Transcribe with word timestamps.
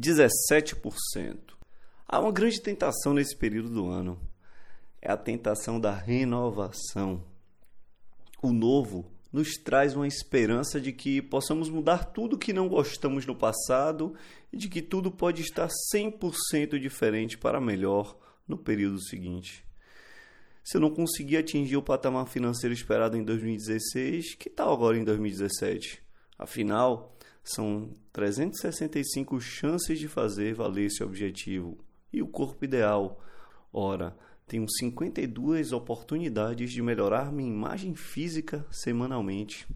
17%. 0.00 1.54
Há 2.08 2.18
uma 2.18 2.32
grande 2.32 2.60
tentação 2.60 3.12
nesse 3.12 3.36
período 3.36 3.68
do 3.68 3.88
ano. 3.88 4.18
É 5.00 5.12
a 5.12 5.16
tentação 5.16 5.78
da 5.78 5.94
renovação. 5.94 7.22
O 8.42 8.52
novo 8.52 9.04
nos 9.32 9.50
traz 9.54 9.94
uma 9.94 10.08
esperança 10.08 10.80
de 10.80 10.92
que 10.92 11.22
possamos 11.22 11.68
mudar 11.68 12.04
tudo 12.06 12.38
que 12.38 12.52
não 12.52 12.68
gostamos 12.68 13.26
no 13.26 13.36
passado 13.36 14.14
e 14.52 14.56
de 14.56 14.68
que 14.68 14.82
tudo 14.82 15.10
pode 15.10 15.42
estar 15.42 15.68
100% 15.94 16.78
diferente 16.78 17.38
para 17.38 17.60
melhor 17.60 18.18
no 18.48 18.58
período 18.58 19.00
seguinte. 19.00 19.64
Se 20.64 20.76
eu 20.76 20.80
não 20.80 20.90
conseguir 20.90 21.36
atingir 21.36 21.76
o 21.76 21.82
patamar 21.82 22.26
financeiro 22.26 22.74
esperado 22.74 23.16
em 23.16 23.22
2016, 23.22 24.34
que 24.34 24.50
tal 24.50 24.72
agora 24.72 24.98
em 24.98 25.04
2017? 25.04 26.02
Afinal, 26.38 27.16
são 27.42 27.90
365 28.12 29.40
chances 29.40 29.98
de 29.98 30.08
fazer 30.08 30.54
valer 30.54 30.86
esse 30.86 31.02
objetivo. 31.02 31.78
E 32.12 32.22
o 32.22 32.26
corpo 32.26 32.64
ideal? 32.64 33.20
Ora, 33.72 34.16
tenho 34.46 34.66
52 34.68 35.72
oportunidades 35.72 36.72
de 36.72 36.82
melhorar 36.82 37.32
minha 37.32 37.48
imagem 37.48 37.94
física 37.94 38.66
semanalmente. 38.70 39.66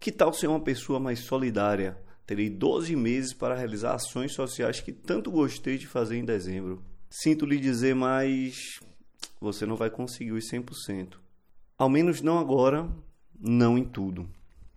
Que 0.00 0.10
tal 0.10 0.32
ser 0.32 0.46
uma 0.46 0.60
pessoa 0.60 0.98
mais 0.98 1.20
solidária? 1.20 1.96
Terei 2.26 2.48
12 2.48 2.96
meses 2.96 3.34
para 3.34 3.54
realizar 3.54 3.94
ações 3.94 4.32
sociais 4.32 4.80
que 4.80 4.92
tanto 4.92 5.30
gostei 5.30 5.76
de 5.76 5.86
fazer 5.86 6.16
em 6.16 6.24
dezembro. 6.24 6.82
Sinto 7.10 7.44
lhe 7.44 7.58
dizer, 7.58 7.94
mas 7.94 8.80
você 9.40 9.66
não 9.66 9.76
vai 9.76 9.90
conseguir 9.90 10.32
os 10.32 10.50
100%. 10.50 11.18
Ao 11.76 11.90
menos 11.90 12.22
não 12.22 12.38
agora, 12.38 12.90
não 13.38 13.76
em 13.76 13.84
tudo. 13.84 14.28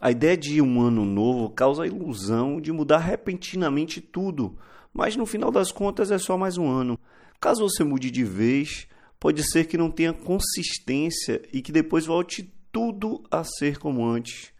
A 0.00 0.10
ideia 0.10 0.34
de 0.34 0.62
um 0.62 0.80
ano 0.80 1.04
novo 1.04 1.50
causa 1.50 1.82
a 1.82 1.86
ilusão 1.86 2.58
de 2.58 2.72
mudar 2.72 2.98
repentinamente 2.98 4.00
tudo, 4.00 4.56
mas 4.94 5.14
no 5.14 5.26
final 5.26 5.50
das 5.50 5.70
contas 5.70 6.10
é 6.10 6.16
só 6.16 6.38
mais 6.38 6.56
um 6.56 6.66
ano. 6.70 6.98
Caso 7.38 7.68
você 7.68 7.84
mude 7.84 8.10
de 8.10 8.24
vez, 8.24 8.86
pode 9.18 9.42
ser 9.42 9.66
que 9.66 9.76
não 9.76 9.90
tenha 9.90 10.14
consistência 10.14 11.42
e 11.52 11.60
que 11.60 11.70
depois 11.70 12.06
volte 12.06 12.50
tudo 12.72 13.22
a 13.30 13.44
ser 13.44 13.78
como 13.78 14.06
antes. 14.06 14.52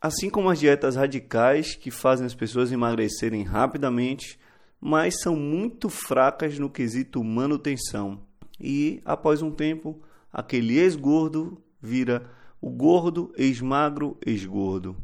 Assim 0.00 0.28
como 0.28 0.50
as 0.50 0.58
dietas 0.58 0.96
radicais 0.96 1.76
que 1.76 1.92
fazem 1.92 2.26
as 2.26 2.34
pessoas 2.34 2.72
emagrecerem 2.72 3.44
rapidamente, 3.44 4.40
mas 4.80 5.20
são 5.20 5.36
muito 5.36 5.88
fracas 5.88 6.58
no 6.58 6.68
quesito 6.68 7.22
manutenção. 7.22 8.20
E 8.58 9.00
após 9.04 9.40
um 9.40 9.52
tempo, 9.52 10.00
aquele 10.32 10.78
ex-gordo 10.78 11.62
vira 11.80 12.28
o 12.60 12.70
gordo, 12.70 13.32
ex-magro, 13.36 14.18
ex-gordo. 14.24 14.96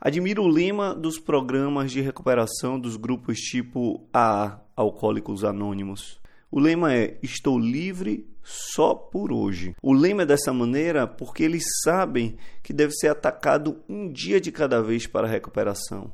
Admiro 0.00 0.42
o 0.42 0.48
lema 0.48 0.94
dos 0.94 1.18
programas 1.18 1.92
de 1.92 2.00
recuperação 2.00 2.78
dos 2.78 2.96
grupos 2.96 3.38
tipo 3.38 4.08
AA, 4.12 4.60
Alcoólicos 4.74 5.44
Anônimos. 5.44 6.20
O 6.50 6.58
lema 6.58 6.94
é: 6.94 7.18
Estou 7.22 7.58
livre 7.58 8.26
só 8.42 8.94
por 8.94 9.32
hoje. 9.32 9.74
O 9.82 9.92
lema 9.92 10.22
é 10.22 10.26
dessa 10.26 10.52
maneira 10.52 11.06
porque 11.06 11.42
eles 11.42 11.64
sabem 11.84 12.36
que 12.62 12.72
deve 12.72 12.92
ser 12.92 13.08
atacado 13.08 13.82
um 13.88 14.10
dia 14.10 14.40
de 14.40 14.50
cada 14.50 14.82
vez 14.82 15.06
para 15.06 15.26
a 15.26 15.30
recuperação. 15.30 16.10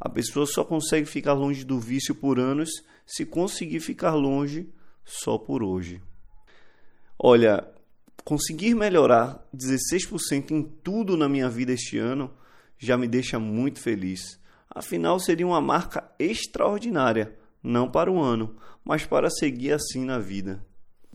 A 0.00 0.08
pessoa 0.08 0.46
só 0.46 0.64
consegue 0.64 1.06
ficar 1.06 1.32
longe 1.32 1.64
do 1.64 1.78
vício 1.78 2.14
por 2.14 2.38
anos 2.38 2.70
se 3.06 3.24
conseguir 3.24 3.80
ficar 3.80 4.14
longe 4.14 4.68
só 5.04 5.38
por 5.38 5.62
hoje. 5.62 6.02
Olha, 7.18 7.66
conseguir 8.26 8.74
melhorar 8.74 9.48
16% 9.54 10.50
em 10.50 10.60
tudo 10.60 11.16
na 11.16 11.28
minha 11.28 11.48
vida 11.48 11.72
este 11.72 11.96
ano 11.96 12.28
já 12.76 12.98
me 12.98 13.06
deixa 13.06 13.38
muito 13.38 13.78
feliz. 13.78 14.40
Afinal, 14.68 15.20
seria 15.20 15.46
uma 15.46 15.60
marca 15.60 16.02
extraordinária, 16.18 17.32
não 17.62 17.88
para 17.88 18.10
o 18.10 18.20
ano, 18.20 18.56
mas 18.84 19.06
para 19.06 19.30
seguir 19.30 19.70
assim 19.70 20.04
na 20.04 20.18
vida. 20.18 20.60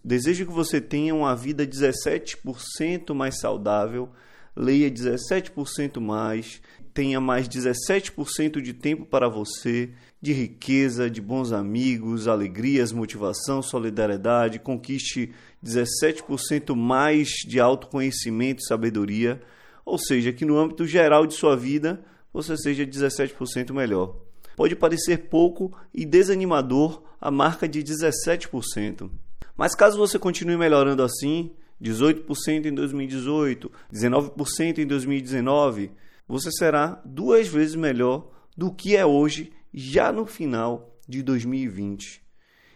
Desejo 0.01 0.45
que 0.45 0.53
você 0.53 0.79
tenha 0.79 1.13
uma 1.13 1.35
vida 1.35 1.67
17% 1.67 3.13
mais 3.13 3.41
saudável, 3.41 4.09
leia 4.55 4.89
17% 4.89 5.99
mais, 5.99 6.61
tenha 6.93 7.19
mais 7.19 7.47
17% 7.47 8.61
de 8.61 8.73
tempo 8.73 9.05
para 9.05 9.29
você, 9.29 9.91
de 10.21 10.33
riqueza, 10.33 11.09
de 11.09 11.21
bons 11.21 11.51
amigos, 11.51 12.27
alegrias, 12.27 12.91
motivação, 12.91 13.61
solidariedade, 13.61 14.59
conquiste 14.59 15.33
17% 15.63 16.75
mais 16.75 17.29
de 17.47 17.59
autoconhecimento 17.59 18.61
e 18.61 18.67
sabedoria, 18.67 19.41
ou 19.85 19.97
seja, 19.97 20.31
que 20.31 20.45
no 20.45 20.57
âmbito 20.57 20.85
geral 20.85 21.25
de 21.25 21.33
sua 21.33 21.55
vida 21.55 22.03
você 22.33 22.55
seja 22.57 22.85
17% 22.85 23.73
melhor. 23.73 24.15
Pode 24.55 24.75
parecer 24.75 25.29
pouco 25.29 25.75
e 25.93 26.05
desanimador 26.05 27.01
a 27.19 27.31
marca 27.31 27.67
de 27.67 27.83
17%. 27.83 29.09
Mas 29.57 29.75
caso 29.75 29.97
você 29.97 30.19
continue 30.19 30.57
melhorando 30.57 31.03
assim, 31.03 31.51
18% 31.81 32.65
em 32.65 32.73
2018, 32.73 33.71
19% 33.93 34.77
em 34.79 34.85
2019, 34.85 35.91
você 36.31 36.49
será 36.49 37.01
duas 37.03 37.49
vezes 37.49 37.75
melhor 37.75 38.31
do 38.55 38.73
que 38.73 38.95
é 38.95 39.05
hoje, 39.05 39.51
já 39.73 40.13
no 40.13 40.25
final 40.25 40.97
de 41.05 41.21
2020. 41.21 42.23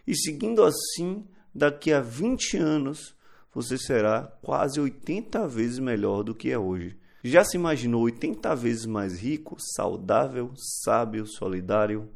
E 0.05 0.13
seguindo 0.13 0.61
assim, 0.61 1.25
daqui 1.53 1.93
a 1.93 2.01
20 2.01 2.57
anos, 2.57 3.15
você 3.53 3.77
será 3.77 4.23
quase 4.41 4.77
80 4.77 5.47
vezes 5.47 5.79
melhor 5.79 6.21
do 6.21 6.35
que 6.35 6.51
é 6.51 6.59
hoje. 6.59 6.97
Já 7.23 7.45
se 7.45 7.55
imaginou 7.55 8.01
80 8.01 8.53
vezes 8.57 8.85
mais 8.85 9.17
rico, 9.21 9.55
saudável, 9.77 10.51
sábio, 10.83 11.25
solidário? 11.25 12.09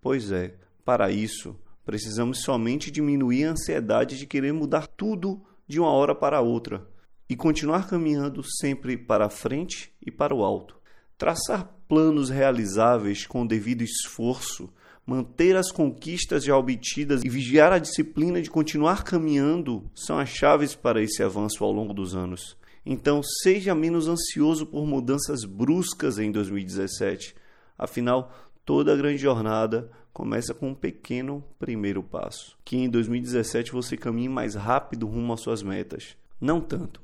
Pois 0.00 0.32
é, 0.32 0.54
para 0.86 1.10
isso, 1.10 1.54
precisamos 1.84 2.40
somente 2.40 2.90
diminuir 2.90 3.44
a 3.44 3.50
ansiedade 3.50 4.16
de 4.16 4.26
querer 4.26 4.54
mudar 4.54 4.86
tudo 4.86 5.44
de 5.68 5.78
uma 5.78 5.90
hora 5.90 6.14
para 6.14 6.40
outra 6.40 6.90
e 7.32 7.36
continuar 7.36 7.88
caminhando 7.88 8.44
sempre 8.60 8.94
para 8.94 9.24
a 9.24 9.30
frente 9.30 9.90
e 10.04 10.10
para 10.10 10.34
o 10.34 10.44
alto. 10.44 10.76
Traçar 11.16 11.66
planos 11.88 12.28
realizáveis 12.28 13.26
com 13.26 13.40
o 13.40 13.48
devido 13.48 13.80
esforço, 13.80 14.68
manter 15.06 15.56
as 15.56 15.72
conquistas 15.72 16.44
já 16.44 16.54
obtidas 16.54 17.24
e 17.24 17.30
vigiar 17.30 17.72
a 17.72 17.78
disciplina 17.78 18.42
de 18.42 18.50
continuar 18.50 19.02
caminhando 19.02 19.90
são 19.94 20.18
as 20.18 20.28
chaves 20.28 20.74
para 20.74 21.02
esse 21.02 21.22
avanço 21.22 21.64
ao 21.64 21.72
longo 21.72 21.94
dos 21.94 22.14
anos. 22.14 22.54
Então, 22.84 23.22
seja 23.42 23.74
menos 23.74 24.08
ansioso 24.08 24.66
por 24.66 24.86
mudanças 24.86 25.46
bruscas 25.46 26.18
em 26.18 26.30
2017. 26.30 27.34
Afinal, 27.78 28.30
toda 28.62 28.94
grande 28.94 29.16
jornada 29.16 29.90
começa 30.12 30.52
com 30.52 30.68
um 30.68 30.74
pequeno 30.74 31.42
primeiro 31.58 32.02
passo. 32.02 32.58
Que 32.62 32.76
em 32.76 32.90
2017 32.90 33.72
você 33.72 33.96
caminhe 33.96 34.28
mais 34.28 34.54
rápido 34.54 35.06
rumo 35.06 35.32
às 35.32 35.40
suas 35.40 35.62
metas. 35.62 36.14
Não 36.38 36.60
tanto, 36.60 37.00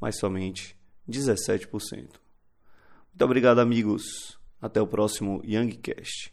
mas 0.00 0.18
somente 0.18 0.76
17%. 1.08 1.68
Muito 1.70 3.24
obrigado, 3.24 3.58
amigos. 3.60 4.38
Até 4.60 4.80
o 4.80 4.86
próximo 4.86 5.42
Youngcast. 5.44 6.32